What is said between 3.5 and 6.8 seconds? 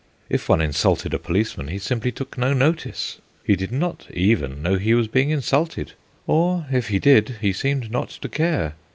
did not even know he was being insulted; or,